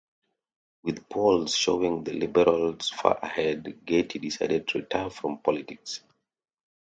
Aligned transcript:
With 0.81 1.07
polls 1.09 1.53
showing 1.55 2.03
the 2.03 2.13
Liberals 2.13 2.89
far 2.89 3.19
ahead, 3.21 3.85
Getty 3.85 4.17
decided 4.17 4.67
to 4.69 4.79
retire 4.79 5.11
from 5.11 5.37
politics. 5.43 6.01